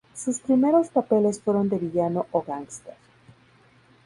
[0.15, 2.95] Sus primeros papeles fueron de villano o gángster.